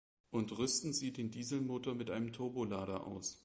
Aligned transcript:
Und 0.31 0.57
rüsten 0.57 0.93
Sie 0.93 1.13
den 1.13 1.29
Dieselmotor 1.29 1.93
mit 1.93 2.09
einem 2.09 2.33
Turbolader 2.33 3.05
aus. 3.05 3.39